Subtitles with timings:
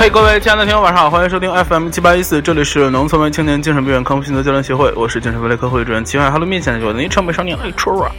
[0.00, 6.30] 嘿，各位亲爱的听众，晚上好，欢迎收听 FM 七八一四，这里是农村为青年精神病院康复心得交流协会，我是精神分类科会主任齐海。
[6.30, 8.10] Hello，面前的我的昵称美少年爱春啊。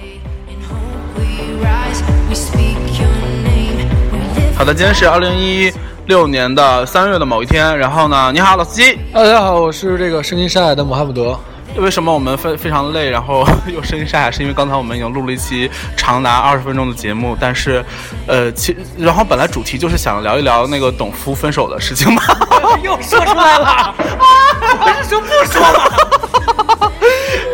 [4.56, 5.74] 好的，今天是二零一
[6.06, 9.00] 六年的三月的某一天，然后呢，你好，老司机。
[9.12, 11.36] 大家好，我是这个声音沙哑的穆罕默德。
[11.78, 14.32] 为什么我们非非常累，然后 又声音沙哑？
[14.32, 17.84] 是因为刚才我们已经录了一期长达二十分钟的节目，但是，
[18.28, 22.22] 呃，其然后本来主题就是想聊一聊那个董夫分手的事情嘛，
[22.84, 26.92] 又说出来了，我是说不说了，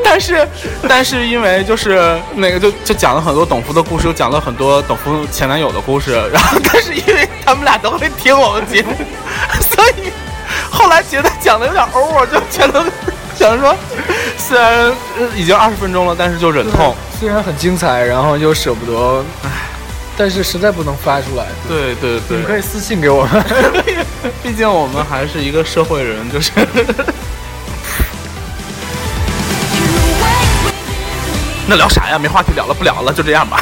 [0.03, 0.47] 但是，
[0.87, 8.95] 但是因为就是那个就就讲了很多董夫的故事，又讲了很多董夫前男友的故事，然后但是因为他们俩都会听我们节目，
[9.61, 10.11] 所以
[10.71, 12.83] 后来觉得讲的有点 over，就觉得。
[13.37, 13.75] 想说，
[14.37, 14.91] 虽然
[15.35, 16.95] 已经二十分钟了，但是就忍痛。
[17.19, 19.49] 虽然很精彩，然后又舍不得，唉，
[20.17, 21.45] 但是实在不能发出来。
[21.67, 23.43] 对对对，你可以私信给我们，
[24.43, 26.51] 毕竟我们还是一个社会人，就是。
[31.69, 32.17] 那聊啥呀？
[32.17, 33.59] 没话题聊了，不聊了，就这样吧。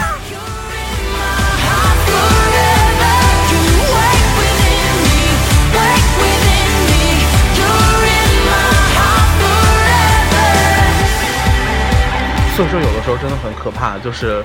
[13.06, 14.44] 时候真的很可怕，就是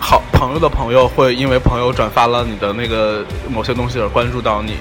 [0.00, 4.74] 好朋友的朋友会因为朋友转发了你的那个某些东西而关注到你。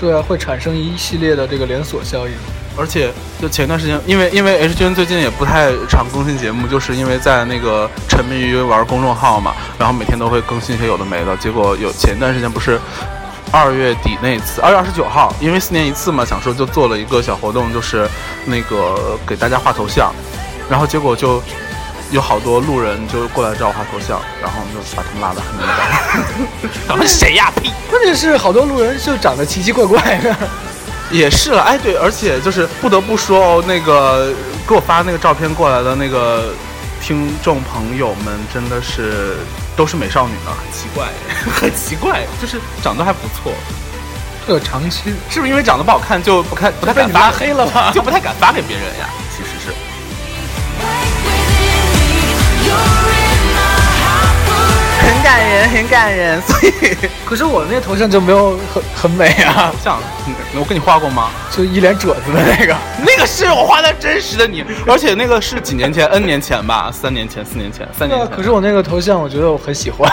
[0.00, 2.32] 对啊，会产生一系列的这个连锁效应。
[2.78, 11.36] 而且，就前段时间，因为因为 H 君最近也不太常更新节目，就是因为在那个沉迷于玩公众号嘛，然后每天都会更新一些有的没的。
[11.36, 12.78] 结果有前段时间不是
[13.50, 18.06] 二月底那一次，二月二十九号，因为四年一次嘛，想说就做了一个小活动，就是
[18.44, 20.12] 那个给大家画头像。
[20.68, 21.40] 然后结果就
[22.10, 26.70] 有好多路人就过来找我画头像，然后就把他们拉得很远。
[26.86, 27.50] 他们谁呀？
[27.56, 27.70] 呸！
[27.90, 30.34] 关键是好多路人就长得奇奇怪怪的。
[31.10, 34.32] 也是了，哎，对，而且就是不得不说哦，那个
[34.66, 36.52] 给我发那个照片过来的那个
[37.00, 39.36] 听众朋友们，真的是
[39.76, 41.06] 都是美少女呢，很奇怪，
[41.60, 43.52] 很奇怪，就是长得还不错。
[44.46, 47.90] 特长期是不是因为长得不好看就不看不太敢发黑了吧？
[47.92, 49.08] 就不太敢发给别人呀？
[49.36, 49.74] 其实是。
[55.26, 56.40] 感人，很感人。
[56.42, 59.72] 所以， 可是我那头像就没有很很美啊。
[59.82, 59.98] 像，
[60.54, 61.30] 我跟你画过吗？
[61.50, 68.36] 就一脸褶子的那个，那个是我画的真实的你，而且那个是几年前，N 年前吧，三年前、四年前、三年前。
[68.36, 70.08] 可是我那个头像，我觉得我很喜欢。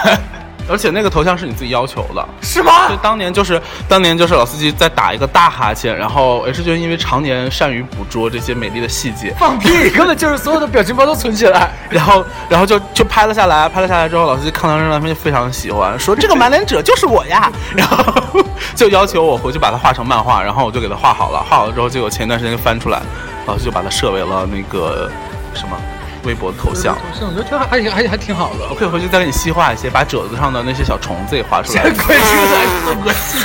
[0.69, 2.89] 而且那个头像是你自己要求的，是吗？
[2.89, 18.43] 就当年就是当年就是老司机在打一个大哈欠，然后 H 君因为常年善于捕捉这些美丽的细节，放屁， 根本就是所有的表情包都存起来， 然后然后就就拍了下来，拍了下来之后，老司机看到这张照片就非常喜欢，说这个 满脸褶就是我呀，然后
[18.75, 23.01] 就要求我回去把它画成漫画，然后我就给他画好了，画好了之后，结果前段时间就翻出来，
[23.47, 25.09] 老司机就把它设为了那个
[25.53, 25.75] 什么。
[26.23, 28.67] 微博的头像，我觉得挺还还还挺好的。
[28.69, 31.83] 我可以回去再给你细化一些，把褶子上的那些小虫子也画出来。
[31.91, 32.23] 快出
[32.53, 32.95] 来！
[33.05, 33.41] 恶心。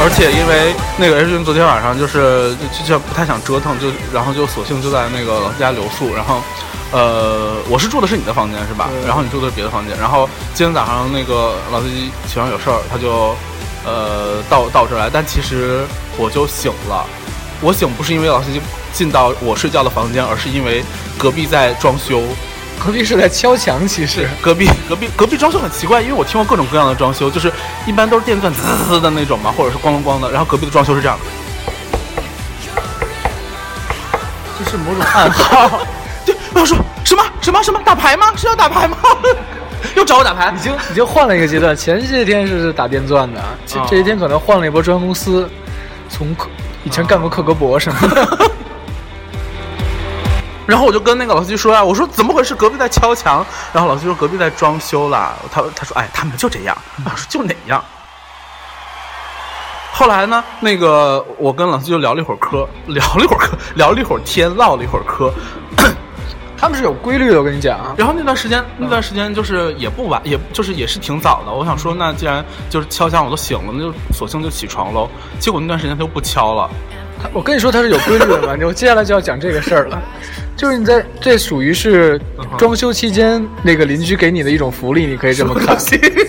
[0.00, 6.42] 而且因为那个 H 君昨天晚上就是就就不太想折腾，就然后就索性就在那个老家留宿，然后。
[6.90, 8.88] 呃，我是住的是你的房间是吧？
[9.06, 9.94] 然后你住的是别的房间。
[9.98, 13.36] 然后今天早上那个老司机起床有事儿，他就
[13.84, 15.10] 呃到到这儿来。
[15.12, 15.84] 但其实
[16.16, 17.04] 我就醒了，
[17.60, 18.58] 我醒不是因为老司机
[18.92, 20.82] 进到我睡觉的房间，而是因为
[21.18, 22.22] 隔壁在装修。
[22.82, 27.52] 隔壁是在敲墙，其实隔壁隔壁隔壁装修很奇怪，因为我听过各种各样的装修，就是
[27.86, 30.30] 一般都是电钻滋滋的那种嘛，或者是咣咣咣的。
[30.30, 31.24] 然后隔壁的装修是这样的，
[34.58, 35.80] 这是某种暗号。
[36.54, 38.32] 我说什么什么什么打牌吗？
[38.36, 38.96] 是要打牌吗？
[39.94, 40.52] 又找我打牌？
[40.56, 41.76] 已经已经换了一个阶段。
[41.76, 45.48] 前些天是打电钻的，这这些天可能换了一波专公司，
[46.08, 46.48] 从克
[46.84, 48.38] 以前干过克格勃什么的。
[50.66, 52.54] 然后我就跟那个老司机说啊，我说怎么回事？
[52.54, 53.44] 隔壁在敲墙。
[53.72, 55.34] 然后老司机说隔壁在装修啦。
[55.50, 56.76] 他他说哎，他们就这样。
[57.04, 57.82] 我说就哪样？
[59.92, 60.44] 后来呢？
[60.60, 65.32] 那个我跟老司机就聊了一会儿嗑，聊了一会儿嗑，聊了一会儿天，唠了一会儿嗑。
[66.58, 67.94] 他们是有规律的，我跟你讲。
[67.96, 71.52] 然后那段时间，那段时间就是也不晚，也就是也是挺早的。
[71.52, 75.08] 我想说，那既然就是敲响我都醒了，那就索性就起床喽。
[75.38, 76.68] 结果那段时间他又不敲了，
[77.32, 80.02] 我跟你说他是有规律的嘛， 我接下来就要讲这个事儿了。
[80.58, 82.20] 就是你在这属于是
[82.58, 85.78] 装修期间那个邻居给你的一种福利，你可以这么看。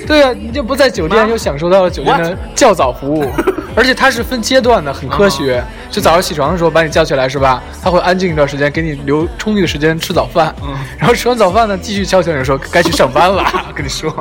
[0.06, 3.28] 对啊，你就不在酒店又享受到了酒店的较早服务，
[3.76, 5.64] 而且它是分阶段的，很科学。
[5.90, 7.60] 就早上起床的时候把你叫起来是吧？
[7.84, 10.54] 他会安静一段时间，给你留充裕的时间吃早饭。
[10.62, 10.76] 嗯。
[11.00, 13.44] 然后吃完早饭呢，继续敲醒你说该去上班了。
[13.74, 14.14] 跟你说。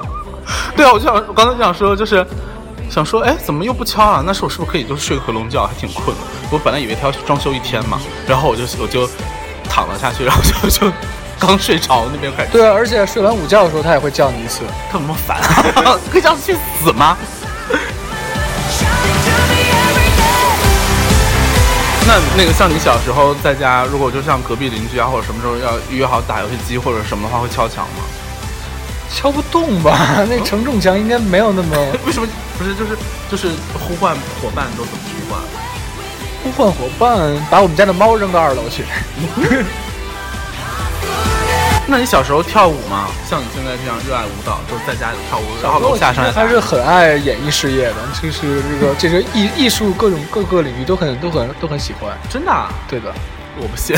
[0.74, 2.26] 对啊，我就想，我刚才就想说，就是
[2.88, 4.24] 想说，哎，怎么又不敲啊？
[4.26, 5.66] 那时候我是不是可以就是睡个回笼觉？
[5.66, 6.22] 还挺困的。
[6.50, 9.06] 我本来以为他要装修一天嘛，然后我就我就。
[9.68, 10.92] 躺了下去，然后就 就
[11.38, 12.50] 刚睡着那边开始。
[12.50, 14.62] 对啊，而且睡完午觉的时候，他也会叫你一次。
[14.90, 15.38] 他怎么烦
[15.84, 15.98] 啊？
[16.10, 17.16] 可以叫他去死吗？
[22.06, 28.02] 那那个像你小时候在家，如果就像隔壁邻居啊，或者什么时候要约好打游戏机或者什么的话，会敲墙吗？
[29.14, 30.24] 敲不动吧？
[30.28, 31.76] 那承重墙应该没有那么。
[32.06, 32.26] 为什么
[32.58, 32.74] 不是？
[32.74, 32.96] 就是
[33.30, 33.48] 就是
[33.78, 35.40] 呼唤伙伴都怎么呼唤？
[36.42, 38.84] 呼唤伙伴，把我们家的猫扔到二楼去。
[41.90, 43.08] 那你小时候跳舞吗？
[43.26, 52.12] 像你现在这样热爱舞蹈，就是在家里跳舞，然后楼下上还是很爱演艺事业的，就是这个这个艺艺术各种各个领域都很都很都很喜欢。
[52.28, 52.52] 真的？
[52.90, 53.10] 对的，
[53.58, 53.96] 我不信。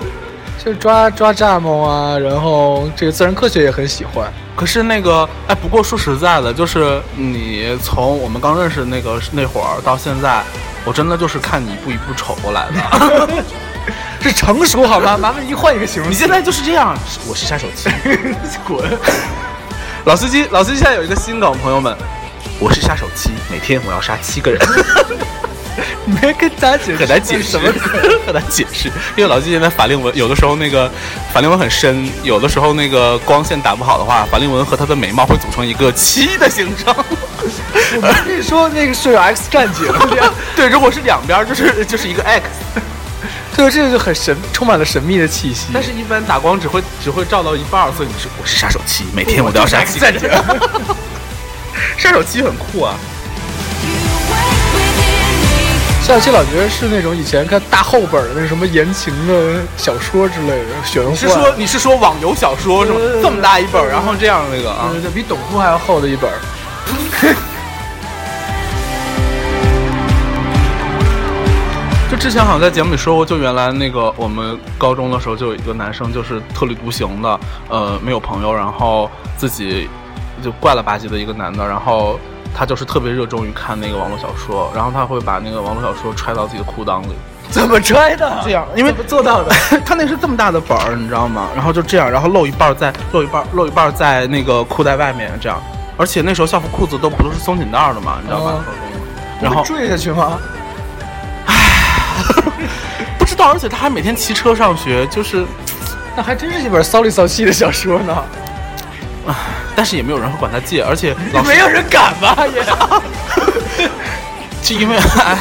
[0.64, 4.32] 就是抓抓蚱蜢啊，然后这个自然科学也很喜欢。
[4.56, 10.42] 可是那个，哎，不过说实在的，就是你从我们刚认识那个那会儿到现在。
[10.86, 13.44] 我真的就是看你一步一步瞅过来的，
[14.22, 15.18] 是成熟好吗？
[15.18, 16.08] 麻烦您换一个形容。
[16.08, 16.96] 你现在就是这样，
[17.28, 17.90] 我是杀手七，
[18.64, 18.88] 滚！
[20.04, 21.92] 老司机，老司机现在有一个新梗，朋友们，
[22.60, 24.60] 我是杀手七，每天我要杀七个人。
[26.06, 27.58] 没跟大家解释，很难解释，
[28.26, 28.88] 很难解释。
[29.16, 30.90] 因为老季现在法令纹，有的时候那个
[31.32, 36.96] 法令纹很深，有的时候那个光线打不好的话，法令纹和他的眉毛会组成一个七的形状。
[36.96, 39.86] 我跟你说，那个是有 X 战警。
[40.56, 42.44] 对，如果是两边，就是就是一个 X。
[43.54, 45.68] 对，这个就很神，充满了神秘的气息。
[45.72, 50.28] 但是，一般打光只会只会照到一半，所以你是我是杀手七，每天我都要杀 X 战警。
[51.96, 52.94] 杀手七很酷啊。
[56.06, 61.10] 夏期老觉得是那种以前看大厚本的那什么言情的小说之类的玄幻。
[61.12, 62.98] 你是说你是说网游小说是吗？
[63.20, 66.30] 这么大一本，然后这样那个啊，就比董书还要厚的一本。
[72.08, 79.90] 就之前好像在节目里说过，就原来那个我们高中的时候就有一个男生，就是特立独行的，呃，没有朋友，然后自己
[80.40, 82.16] 就怪了吧唧的一个男的，然后。
[82.58, 87.08] 他就是特别热衷于看那个网络小说，然后他会把那个网络小说揣到自己的裤裆里。
[87.52, 88.40] 怎么揣的？
[88.42, 89.54] 这样，因为做到的。
[89.84, 91.48] 他那是这么大的本儿，你知道吗？
[91.54, 95.60] 然后就这样，然后露一半在 露一半露一半在那个裤带外面，这样。
[95.98, 98.64] 而且那时候校服裤子都不都是松紧带的嘛，你知道吗？
[99.40, 100.38] 然后坠下去吗？
[101.46, 101.54] 唉，
[103.18, 103.52] 不知道。
[103.52, 105.46] 而且他还每天骑车上学，就是，
[106.16, 108.24] 那还真是一本骚里骚气的小说呢。
[109.74, 112.36] 但是也没有人会管他借，而且老没有人敢吧？
[112.54, 112.64] 也，
[114.62, 115.38] 就因为哎，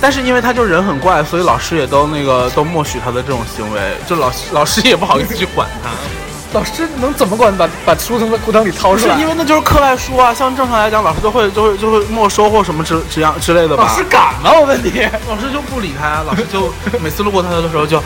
[0.00, 5.90] 但是因为他就人很怪，所以老师也都那个都默许他的这种行为，就老师老师也不好意思去管他。
[6.52, 7.54] 老师能怎么管？
[7.54, 9.18] 把把书从他裤裆里掏出来？
[9.18, 13.82] 因为那就是课外书啊，像正常来讲，老师都会就会就会没收或什么之之样之类的吧。
[13.82, 14.52] 老师敢吗？
[14.54, 14.90] 我问你，
[15.28, 16.72] 老师就不理他，老师就
[17.02, 18.02] 每次路过他的时候就，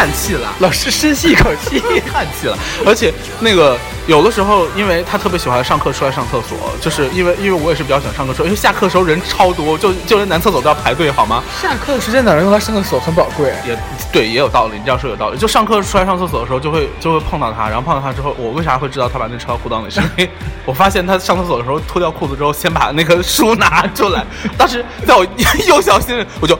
[0.00, 1.78] 叹气了，老师深吸一口气，
[2.10, 2.56] 叹气了。
[2.86, 3.76] 而且那个
[4.06, 11.42] 有的时候，因为他特别喜欢上课出来上厕所，就是因为因为我也是比较喜欢上课，因为下课的时候人超多，就就连男厕所都要排队，好吗？
[11.60, 13.52] 下课的时间哪能用来上厕所很宝贵？
[13.66, 13.78] 也
[14.10, 14.76] 对，也有道理。
[14.76, 15.36] 你这样说有道理。
[15.36, 19.90] 就上课出来上厕所的时候，就会就会碰到他，然后碰到他之后，我为啥会知道他把那车裤裆里？
[19.90, 20.30] 是因为
[20.64, 24.24] 我发现他上厕所的时候脱掉裤子之后，先把那个书拿出来。
[24.56, 25.26] 当时在我
[25.68, 26.58] 幼小心里，我就。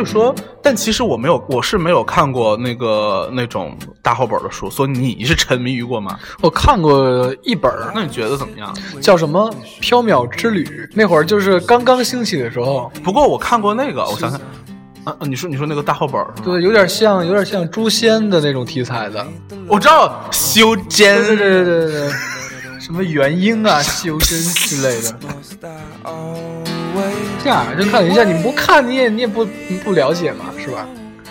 [0.00, 4.70] 所以说，但其实我没有，我是没有看过那个那种大厚本的书。
[4.70, 6.18] 所以你是沉迷于过吗？
[6.40, 8.74] 我看过一本，那你觉得怎么样？
[9.02, 9.52] 叫什么
[9.84, 10.64] 《缥缈之旅》？
[10.94, 12.90] 那会儿就是刚刚兴起的时候。
[13.04, 14.40] 不过我看过那个，我想想，
[15.04, 19.26] 啊，你说你说那个大厚本儿，对，有点像有点像诛仙的那种题材的。
[19.68, 22.10] 我知道修真，对对对对对，
[22.80, 26.69] 什么元婴啊、修真之类的。
[27.42, 29.46] 这样就看一下，你不看你也你也不
[29.84, 30.86] 不了解嘛，是吧？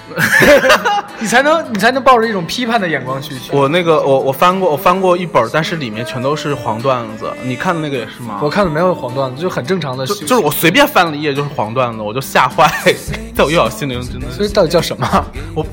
[1.20, 3.36] 你才能你才能抱着一种批判的眼光去。
[3.52, 7.32] 我那个我我翻过我翻过一本，但是里面全都是黄段子。
[7.44, 8.40] 你看的那个也是吗？
[8.42, 10.08] 我看的没有黄段子，就很正常的。
[10.08, 12.68] 就就是我随便翻了一页就是黄段子，我就吓坏，
[13.38, 14.32] 在我幼小心灵真的。
[14.32, 15.26] 所以到底叫什么？
[15.54, 15.64] 我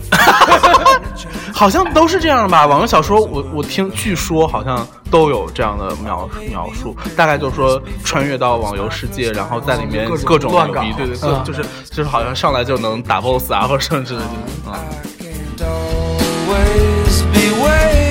[1.53, 2.67] 好像都是这样吧。
[2.67, 14.81] 网络小说，我我听据说好像都有这样的描描述，大概就是说穿越到网游世界，然后在里面各种乱搞，对对，就是就是好像上来就能打 BOSS 啊，或者甚至啊。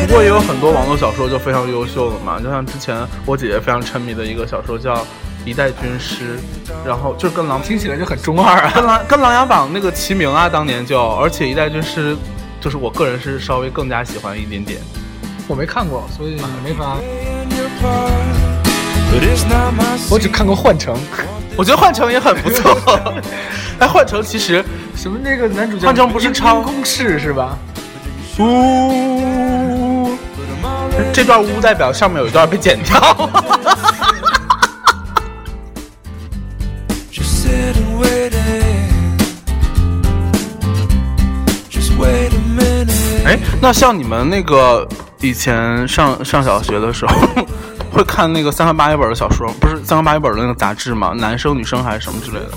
[0.07, 2.95] 不过也有很多网络小说就非常优秀了嘛，就像之前
[3.25, 4.95] 我姐姐非常沉迷的一个小说叫
[5.45, 6.38] 《一代军师》，
[6.88, 12.13] 然后就跟狼听起来就很中二啊，跟狼跟琅琊榜那个齐名啊，当年就，而且《一代军师》
[12.65, 14.81] 就是我个人是稍微更加喜欢一点点。
[15.48, 16.31] 我没看过，所以
[16.63, 16.98] 没法。
[20.10, 20.95] 我只看过《幻城》，
[21.55, 22.75] 我觉得《幻城》也很不错。
[23.77, 25.84] 哎，《幻城》其实什么那个男主角？
[25.86, 27.55] 《幻城》不是超公式是吧？
[28.39, 30.17] 呜，
[31.13, 33.29] 这段呜代表上面有一段被剪掉。
[43.65, 44.88] 那像你们那个
[45.22, 47.15] 以前上上小学的时候，
[47.91, 51.13] 会看那个三番八一本的小说，不是三番八一本的那个杂志吗？
[51.17, 52.51] 男生女生还是什么之类的？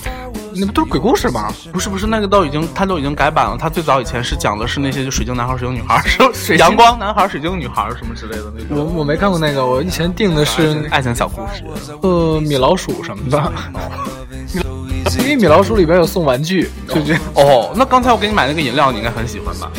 [0.54, 1.50] 那不都是鬼故事吗？
[1.72, 3.56] 不是不是，那个都已经，他都已经改版了。
[3.58, 5.98] 他最早以前是讲的是那些就水晶男孩、水晶女孩，
[6.34, 8.76] 水阳光男孩、水晶女孩什么之类的那种。
[8.76, 11.62] 我我没看过那个，我以前订的是爱情小故事，
[12.02, 13.52] 呃，米老鼠什么的。
[15.18, 17.72] 因为米老鼠里边有送玩具，就这哦。
[17.76, 19.70] 那刚才我给你买那个饮料，你应该很喜欢吧？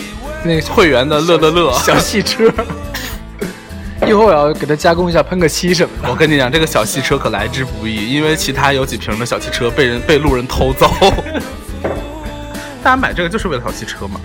[0.44, 2.52] 那个会员的乐乐乐小汽车。
[4.08, 6.10] 一会儿我要给它加工一下，喷个漆什么的。
[6.10, 10.90] 我跟你讲，这个小汽车可来之不易，因为其他有几瓶的小汽车被人被路人偷走。
[12.82, 14.20] 大家买这个就是为了小汽车嘛。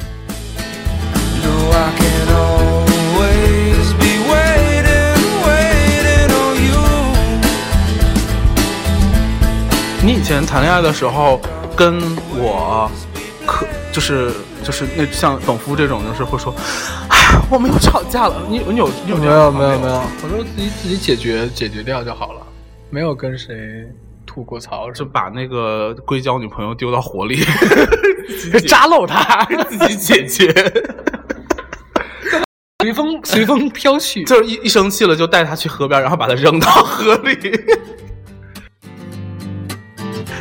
[10.04, 11.40] 你以前谈恋爱的时候，
[11.74, 11.98] 跟
[12.36, 12.90] 我
[13.46, 14.30] 可就是
[14.62, 16.54] 就是那像董夫这种，就是会说。
[17.50, 22.42] 我们又吵架了，你你有你有没有没有没有，我说自己自己解决解决掉就好了，
[22.90, 23.56] 没有跟谁
[24.26, 27.42] 吐过槽，是把那个硅胶女朋友丢到火里，
[28.68, 30.52] 扎漏他，自己解决，
[32.82, 37.34] 随风随风飘去，就是一一生气了就带他去河边，然后把他扔到河里。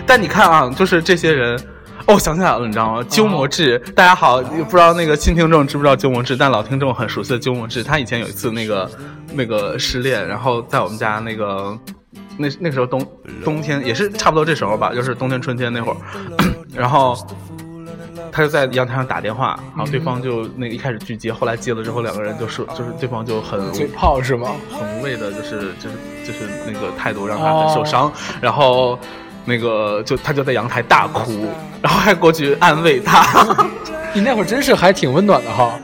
[0.05, 1.60] 但你看啊，就是这些人。
[2.05, 3.03] 哦，想起来了，你知道吗？
[3.10, 6.36] 鸠摩智，大家好，不知道那个新听众知不知道鸠摩智？
[6.36, 8.91] 但老听众很熟悉的鸠摩智，他以前有一次那个
[9.31, 11.79] 那个失恋，然后在我们家那个
[12.36, 13.07] 那那时候冬
[13.41, 15.98] 冬天也是差不多这时候吧，就是冬天春天那会儿，
[16.75, 17.15] 然后
[18.33, 24.50] 他就在阳台上打电话，然后对方就那个一开始拒接，后来接了之后，两个人就说就是对方就很嘴炮是吗？
[24.69, 25.95] 很无谓的，就是就是
[26.25, 29.00] 就是那个态度让他很受伤，然后。
[29.45, 31.47] 那个就他就在阳台大哭，
[31.81, 33.45] 然后还过去安慰他。
[34.13, 35.79] 你那会儿真是还挺温暖的哈。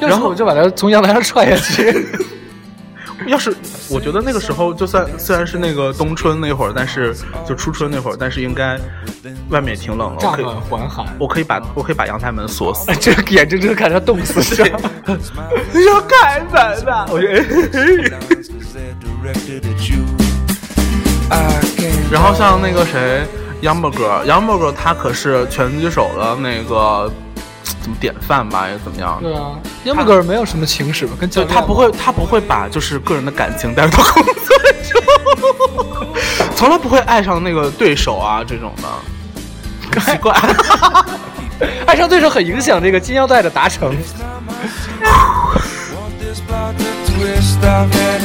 [0.00, 2.06] 然后我就把他从阳台上踹下去。
[3.26, 3.56] 要是
[3.88, 7.14] 我觉得那个时候，就算虽然是那个冬春那会儿，但是
[7.46, 8.78] 就初春那会儿，但是应该
[9.48, 10.18] 外面也挺冷了。
[10.20, 11.06] 乍暖还寒。
[11.18, 12.92] 我可以把我可以把阳台门锁死。
[12.96, 14.62] 这眼睁睁看着冻死去。
[15.86, 17.06] 要开门吧？
[17.08, 17.44] 我觉得。
[22.10, 23.24] 然后像那个谁，
[23.60, 27.10] 杨伯格，杨伯格他可是拳击手的那个
[27.80, 29.18] 怎么典范吧，也怎么样？
[29.22, 29.52] 对啊，
[29.84, 31.12] 杨伯格没有什么情史吧？
[31.20, 34.34] 跟就他不会，他不会把就是个人的感情带到工作
[34.90, 35.02] 中，
[36.54, 38.88] 从来不会爱上那个对手啊这种的，
[40.00, 40.32] 奇怪，
[41.86, 43.94] 爱上对手很影响这个金腰带的达成。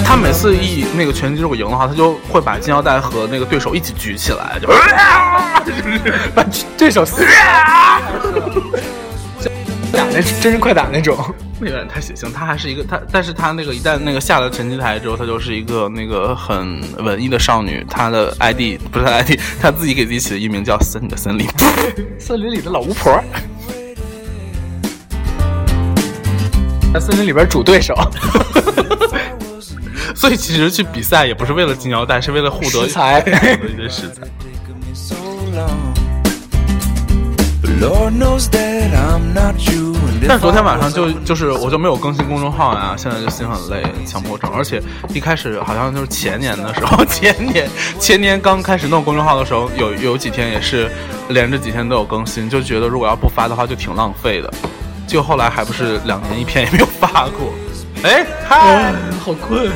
[0.04, 4.68] 他每次一那个拳击如果赢的话，他就会把金腰带和那个对手一起举起来，就
[6.34, 6.44] 把
[6.78, 7.06] 对手
[9.92, 11.18] 打那真人快打那种，
[11.60, 12.32] 那有点太血腥。
[12.34, 17.86] 他还是一个他，但是他那个一旦那个下了拳击台之后，他就是一个那个很文艺的少女。
[17.90, 21.48] 他的 ID 不是 ID，他自己给自己起的艺名叫森的森林，
[22.20, 23.22] 森林里的老巫婆。
[26.94, 27.94] 在森林里边煮对手，
[30.16, 33.24] 所以其实去比赛也不是为了金腰带，是为了获得食材。
[33.90, 34.28] 食材。
[40.28, 44.52] 但昨天晚上就就是我就没有更新公众号呀，现在就心很累，强迫症。
[44.54, 44.82] 而且
[45.14, 47.70] 一开始好像就是前年的时候， 前年
[48.00, 50.90] 前年刚开始弄公众号的时候，有有几天也是
[51.30, 54.54] 连着几天都有更新，就觉得如果要不发的话就挺浪费的。
[55.10, 57.52] 就后来还不是两年一篇也没有发过。
[58.08, 58.94] 哎，嗨，
[59.26, 59.72] 好困。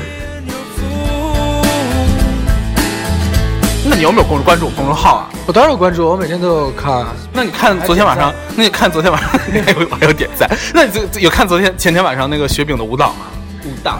[3.85, 5.29] 那你有没有关关注我公众号啊？
[5.47, 7.03] 我当然有关注，我每天都有看。
[7.33, 10.47] 那你看昨天晚上，那你看昨天晚上还有还有点赞。
[10.71, 13.25] 那你有看昨天前天晚上那个雪饼的舞蹈吗？
[13.65, 13.97] 舞蹈，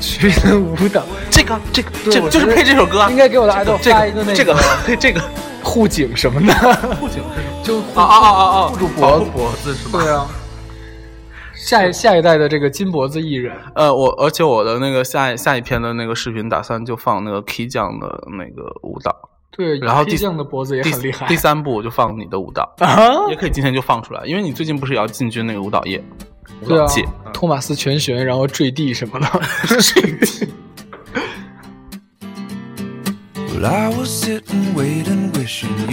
[0.00, 3.04] 雪饼的舞蹈，这个这个这就是配这首歌。
[3.10, 4.56] 应该给我的爱豆发一个那个这个
[4.98, 5.20] 这个
[5.60, 6.54] 护颈什么的。
[7.00, 9.98] 护颈是就啊啊啊啊护住脖脖子是吧？
[10.00, 10.26] 对啊。
[11.58, 18.06] 下一下一代的这个金脖子艺人，呃，我而且我的那个下下一篇的那个视频，打算就放那个 K 酱的
[18.38, 19.14] 那个舞蹈。
[19.50, 21.26] 对，然后 K 酱的脖子也很厉害。
[21.26, 26.02] 第三部我就放你的舞蹈，啊也可以今天就放出来，因为你最近不是也要进军那个舞蹈业？
[26.66, 26.86] 对啊，
[27.32, 29.26] 托马斯全旋，然后坠地什么的，
[29.82, 30.48] 坠地。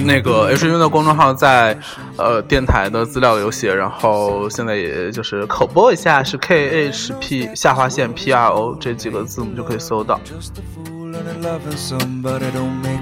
[0.05, 1.77] 那个 H 君的公众号在
[2.17, 10.19] 呃电台的资料有写，然后现在也就是口播一下，是 K H P 下划线 P R O 这几个字母就可以搜到。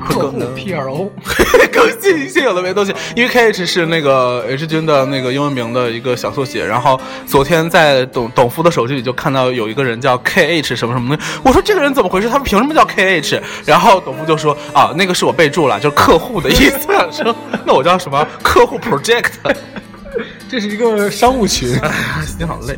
[0.05, 1.11] 客户 P R O，
[1.71, 6.65] 更新一些有的没东西，因为 K H 是那个 H 君的那个英文名的一个小缩写。
[6.65, 12.29] 然后昨天在董董夫的手机里就看到有一个人叫 K H 什么什么的，我说这个人怎么回事？
[12.29, 13.41] 他们凭什么叫 K H？
[13.65, 16.87] 然后董夫就说啊，那个是我备注了，就是客户的意思。
[17.11, 18.27] 说那我叫什么？
[18.41, 19.31] 客户 Project，
[20.49, 21.69] 这是一个商务群。
[22.25, 22.77] 心好累。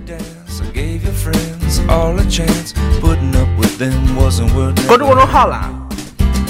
[4.87, 5.69] 关注公众号啦！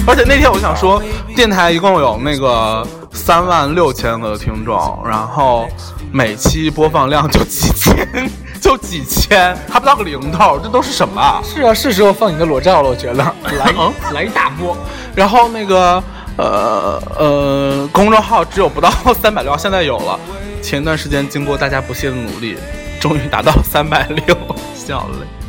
[0.05, 1.01] 而且那天我想说，
[1.35, 5.67] 电台一共有那个三万六千个听众，然后
[6.11, 8.29] 每期播放量就几千，
[8.61, 11.41] 就几千，还不到个零头，这都是什么？
[11.43, 13.23] 是啊，是时候放你的裸照了，我觉得
[13.57, 13.73] 来
[14.13, 14.77] 来一大波。
[15.15, 16.03] 然后那个
[16.37, 20.19] 呃呃，公众号只有不到 三百六，现在有了。
[20.61, 22.55] 前段时间经过大家不懈的努力，
[22.99, 24.37] 终于达到三百六，
[24.75, 25.44] 笑累。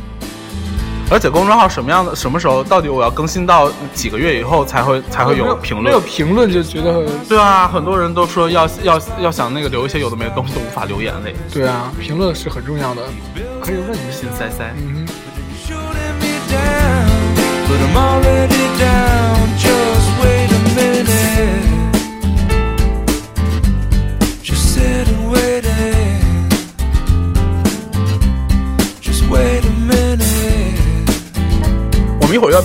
[1.09, 5.85] 而且公众号什么样的什么时候到底我要更新到几个月以后才会才会有评论？
[5.85, 11.33] 没有评论就觉得对啊，很多人都说要要要想那个留一些有的没的东西都无法留言嘞。
[11.53, 13.01] 对啊，评论是很重要的，
[13.61, 14.73] 可以问你心塞塞。
[14.77, 15.06] 嗯。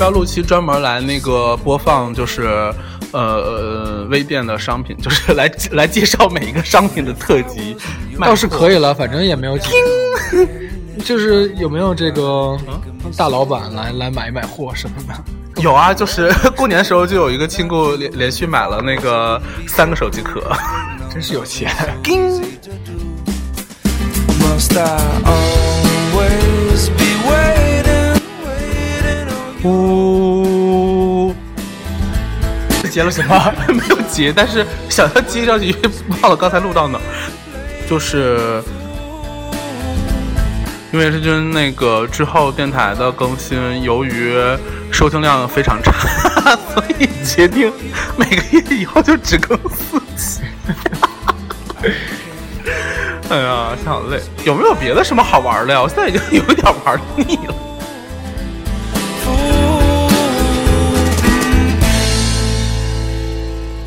[0.02, 2.12] 不要录期专门来那个播放？
[2.12, 2.74] 就是
[3.12, 7.76] 呃微店的商品， 就是来来介绍每一个商品的特辑，
[8.18, 8.92] 倒是可以了。
[8.92, 9.68] 反正也没有几，
[11.04, 12.58] 就是有没有这个
[13.16, 15.62] 大老板来来买一买货什么的？
[15.62, 20.42] 有啊，就是 过年的时候就有一个亲故连连续买了那个三个手机壳，
[21.14, 21.70] 真是有钱。
[29.64, 31.34] 呜，
[32.90, 33.54] 接了什么？
[33.68, 35.74] 没有接，但是想要接上去，
[36.22, 36.98] 忘了刚才录到哪。
[37.88, 38.62] 就是
[40.92, 44.34] 因为是君那个之后电台的更新，由于
[44.90, 45.92] 收听量非常差，
[46.74, 47.72] 所以决定
[48.16, 50.42] 每个月以后就只更四期。
[53.30, 54.20] 哎呀，好累。
[54.44, 55.80] 有没有别的什么好玩的呀？
[55.82, 57.54] 我现在已经有点玩腻了。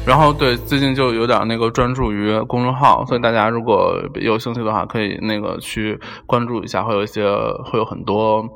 [0.06, 7.24] 然后对，最近就有点那个专注于公众号，所以大家如果有兴趣的话，可以那个去关注一下，会有一些
[7.66, 8.48] 会有很多，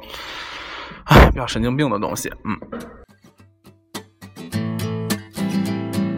[1.05, 2.55] 唉，比较神经病的东西，嗯。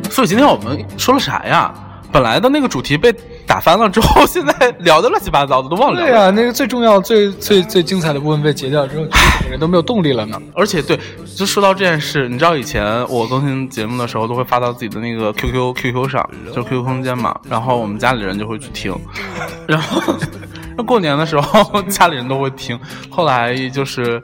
[0.09, 1.73] 所以今天我们说了啥呀？
[2.11, 3.15] 本来的那个主题被
[3.51, 5.99] 打翻了之后，现在聊的乱七八糟的都忘了。
[5.99, 9.05] 对呀，那个最重要、最最最精彩的部分被截掉之后，
[9.49, 10.41] 人都没有动力了呢。
[10.55, 10.97] 而且，对，
[11.35, 17.37] 就说到这件事，你知道以前我更新节目的时候，都会发到自己的那个 QQ QQ 上，就是 QQ 空间嘛。
[17.49, 18.97] 然后我们家里人就会去听。
[19.67, 20.01] 然后，
[20.77, 22.79] 那过年的时候，家里人都会听。
[23.09, 24.23] 后来就是，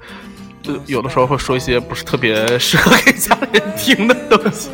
[0.86, 4.70] 有的时候会说一些不是特别适合给家里人听的东西。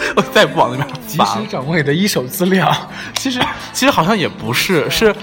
[0.16, 0.96] 我再也不往那边发。
[1.06, 2.70] 及时掌握你的一手资料，
[3.18, 3.40] 其实
[3.72, 5.14] 其实好像也不是，是，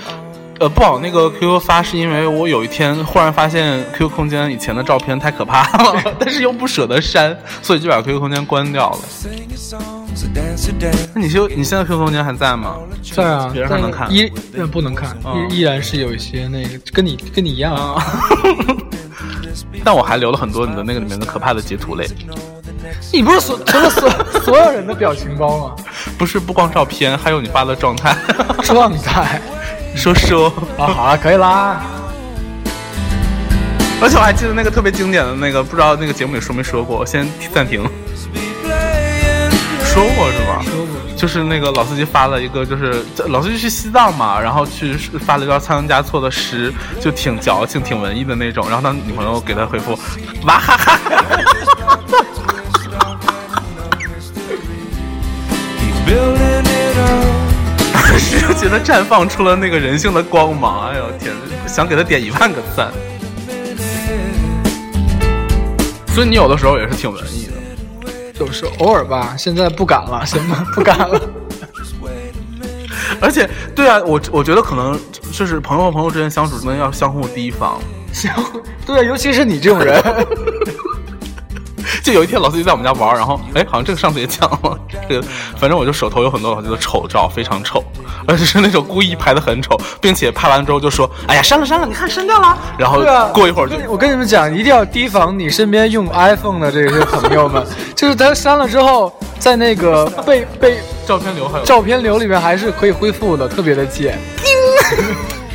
[0.59, 5.63] 呃，不往那个 QQ 发，是因为我有一天忽然发现 QQ 空间以前的照片太可怕
[5.93, 8.99] 了，但是又不舍得删，所以就把 QQ 空间关掉了。
[11.13, 12.75] 那你就你现在 QQ 空间还在吗？
[13.13, 14.27] 在啊，别人还能看，依
[14.71, 15.15] 不能看，
[15.51, 18.03] 依依然是有一些那个跟你跟你一样啊，
[19.85, 22.07] 但我还留了很多你的那个里面的可怕的截图嘞。
[23.13, 24.10] 你不是所除了所
[24.43, 25.76] 所有人的表情包吗？
[26.17, 28.15] 不是不光照片，还有你发的状态。
[28.63, 29.41] 状态。
[29.95, 30.47] 说说
[30.78, 31.82] 啊，好了，可以啦。
[34.00, 37.82] 而且我还记得那个特别经典的那个，不知道那个节目里说没说过，先暂停。
[39.84, 40.62] 说过是吗？
[40.63, 40.88] 说过。
[41.17, 44.93] 就是那个老司机发了一个，就是老司机去西藏嘛，然后去
[45.26, 46.71] 发了一段仓央嘉措的诗，
[47.02, 48.69] 就挺矫情、挺文艺的那种。
[48.69, 49.97] 然后他女朋友给他回复，
[50.43, 51.00] 哇哈哈。
[56.08, 56.13] 就
[58.56, 61.34] 觉得绽放出了那个人性的光芒，哎呦天，
[61.67, 62.91] 想给他点一万个赞。
[66.13, 67.54] 所以你有的时候也是挺文艺的。
[68.39, 70.65] 有时偶尔吧，现在不敢了，行吗？
[70.74, 71.22] 不敢了。
[73.20, 75.00] 而且，对啊，我我觉得可能
[75.32, 77.80] 就是朋友和朋友之间相处，真的要相互提防。
[78.13, 78.34] 相
[78.86, 80.02] 对，啊尤其是你这种人。
[82.08, 87.84] 就有一天，老司机在我们家玩，然后哎，好像这个上次也讲了， 这个反正我就手头有很多老司机的丑照，非常丑，
[88.26, 92.58] 而且是那种故意拍的很丑，并且拍完之后就说，哎呀，删了删了，你看删掉了。
[92.78, 93.02] 然后
[93.34, 97.62] 过一会儿就，我跟你们讲，一定要提防你身边用 iPhone 的这些朋友们，
[97.93, 104.17] 就是他删了之后，在那个被被照片流还有照片流里面还是可以恢复的，特别的贱。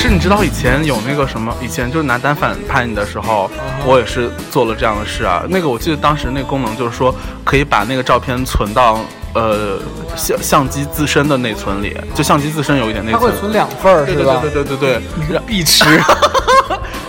[0.00, 1.54] 可是你知道以前有那个什么？
[1.60, 3.50] 以前就是拿单反拍你的时候，
[3.84, 5.44] 我也是做了这样的事啊。
[5.46, 9.00] 那个我记得当时那个功能就是说，可以把那个照片存到
[9.34, 9.78] 呃
[10.16, 13.20] 相相机自身的内存里，就相机自身有一点内存。
[13.20, 14.38] 它会存两份儿，是吧？
[14.40, 15.84] 对对对对对，必吃。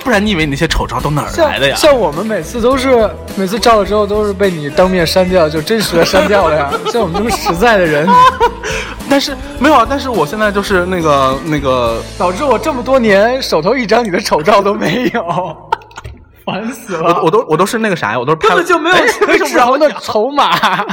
[0.04, 1.76] 不然你以为你那些丑照都哪儿来的呀？
[1.76, 6.72] 像我们每次都是每次照了之后都是被你当面删掉，就真实的删掉了呀。
[6.92, 8.08] 像我们这么实在的人。
[9.10, 15.58] 但是没有啊，但是我现在就是那个那个，导致我这么多年手头一张你的丑照都没有，
[16.46, 17.16] 烦死了。
[17.16, 18.96] 我我都我都是那个啥呀，我都是根本就没有
[19.38, 20.86] 纸条的筹码。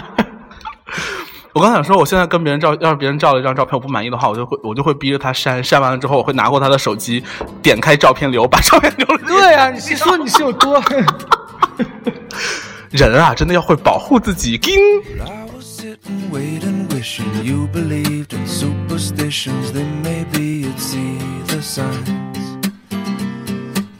[1.58, 7.20] 我刚想说，我现在跟别人照，要是别人照了一张照片我不满意的话，我就会我就会逼着他删，删完了之后我会拿过他的手机，
[7.60, 9.20] 点开照片流，把照片流了。
[9.26, 10.80] 对呀， 你是说你是有多？
[12.90, 14.56] 人啊，真的要会保护自己。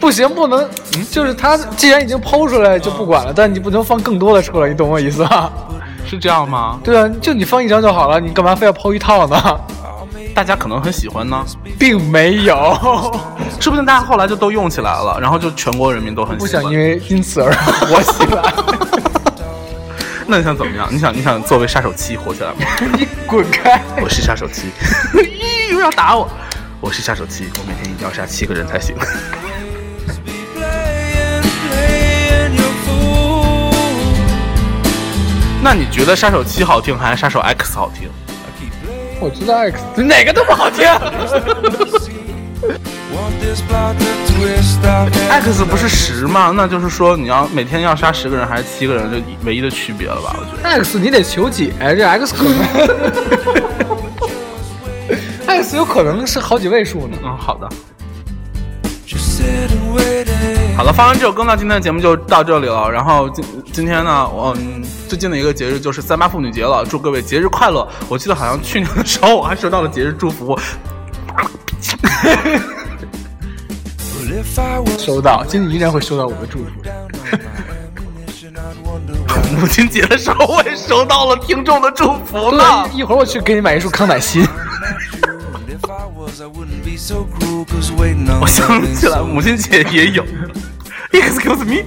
[0.00, 0.68] 不行，不能，
[1.10, 5.50] 就是他既然已经剖出来就不管了，但你不能放更多的出来，你懂我意思吧？
[6.06, 6.78] 是这样吗？
[6.84, 9.60] 对啊，就你放一张就好了，你干嘛非要剖一套呢？
[10.34, 11.44] 大家可能很喜欢呢，
[11.78, 12.54] 并没有，
[13.60, 16.62] 说不定大家后来就都用起来了，然后就全国人民都很喜欢。
[16.62, 18.42] 不想因为因此而火起来。
[20.26, 20.88] 那你想怎么样？
[20.90, 22.56] 你想你想作为杀手七火起来吗？
[22.98, 23.80] 你滚开！
[24.02, 24.68] 我是杀手七，
[25.14, 26.28] 咦，又要打我！
[26.80, 28.96] 我是杀手七，我每天一定要杀七个人才行。
[35.64, 38.10] 那你觉得杀手七好听还是杀手 X 好听？
[39.18, 40.86] 我知道 X 哪个都不好听。
[45.30, 46.52] X 不是十吗？
[46.54, 50.36] 那就是说你要每天要杀十个人还是七个人，就唯一的区别了吧？
[50.38, 52.58] 我觉得 X 你得求解，这 X 可能
[55.64, 57.16] X 有可能是好几位数呢。
[57.24, 57.66] 嗯，好的。
[60.76, 62.90] 好了，放完这首歌呢，今天的节目就到这里了。
[62.90, 67.86] 然后今今天呢，嗯，最近的一个节日就是三八妇女节了，祝各位节日快乐。
[68.08, 70.56] 我记得好像去年的时候我还收到了节日祝福，
[74.98, 76.64] 收到，今年依然会收到我的祝福。
[79.60, 82.88] 母亲节的时候我也收到了听众的祝福呢。
[82.92, 84.44] 一会儿我去给你买一束康乃馨。
[88.40, 90.24] 我想起来，母亲节也有。
[91.22, 91.84] Excuse me，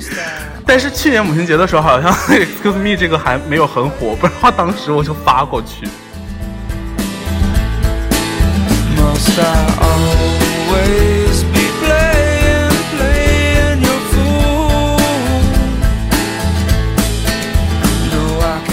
[0.65, 5.87] 但是去年母亲节的时候，好像 Excuse me 这个还没有很火，不然的话当时我就发过去。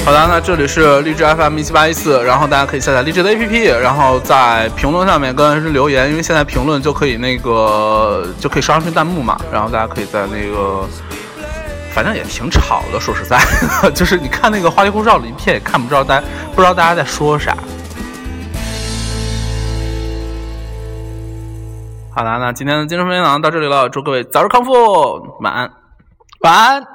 [0.05, 10.87] 好的，那这里是荔枝 FM 一七八一四，然后大家可以下载荔枝的 APP，然后在评论上面跟人留言，因为现在评论就可以那个就可以刷上弹幕嘛，然后大家可以在那个，
[11.95, 13.41] 反正也挺吵的，说实在，
[13.97, 17.57] 就是你看那个花里胡哨的一片，也看不着大家不知道大家在说啥。
[22.15, 24.71] 好的，那今天的精神分享到这里了，祝各位早日康复，
[25.41, 25.71] 晚安，
[26.41, 26.87] 晚安。